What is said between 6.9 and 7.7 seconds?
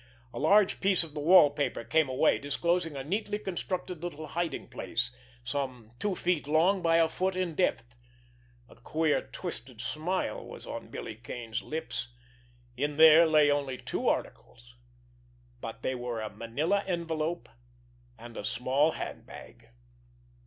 a foot in